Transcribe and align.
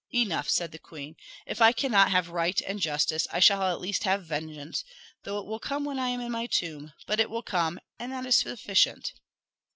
"Enough," 0.11 0.49
said 0.49 0.71
the 0.71 0.79
queen: 0.79 1.15
"if 1.45 1.61
I 1.61 1.71
cannot 1.71 2.09
have 2.09 2.29
right 2.29 2.59
and 2.63 2.79
justice 2.79 3.27
I 3.31 3.39
shall 3.39 3.61
at 3.71 3.79
least 3.79 4.03
have 4.03 4.25
vengeance, 4.25 4.83
though 5.25 5.37
it 5.37 5.45
will 5.45 5.59
come 5.59 5.85
when 5.85 5.99
I 5.99 6.07
am 6.09 6.21
in 6.21 6.31
my 6.31 6.47
tomb. 6.47 6.91
But 7.05 7.19
it 7.19 7.29
will 7.29 7.43
come, 7.43 7.79
and 7.99 8.11
that 8.11 8.25
is 8.25 8.37
sufficient." 8.37 9.13